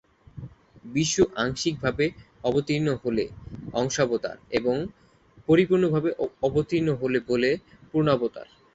বিষ্ণু 0.85 1.23
আংশিকভাবে 1.43 2.05
অবতীর্ণ 2.43 2.87
হলে 3.03 3.25
অংশাবতার 3.73 4.37
এবং 4.57 4.75
পরিপূর্ণরূপে 5.47 6.11
অবতীর্ণ 6.47 6.89
হলে 7.01 7.19
বলে 7.29 7.49
পূর্ণাবতার। 7.91 8.47